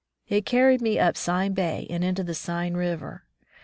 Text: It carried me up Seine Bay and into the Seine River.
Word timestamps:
It 0.27 0.47
carried 0.47 0.81
me 0.81 0.97
up 0.97 1.15
Seine 1.15 1.53
Bay 1.53 1.85
and 1.87 2.03
into 2.03 2.23
the 2.23 2.33
Seine 2.33 2.75
River. 2.75 3.25